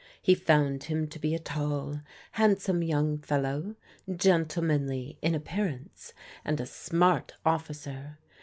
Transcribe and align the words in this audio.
He 0.19 0.33
found 0.33 0.85
him 0.85 1.07
to 1.09 1.19
be 1.19 1.35
a 1.35 1.37
tall, 1.37 2.01
handsome 2.31 2.81
young 2.81 3.19
fellow, 3.19 3.75
gentlemanly 4.11 5.19
in 5.21 5.35
appearance, 5.35 6.13
and 6.43 6.59
a 6.59 6.65
smart 6.65 7.35
officer. 7.45 8.17